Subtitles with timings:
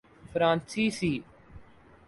[0.33, 1.23] فرانسیسی